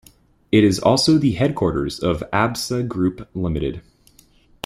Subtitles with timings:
[0.51, 3.83] It is also the headquarters of Absa Group Limited.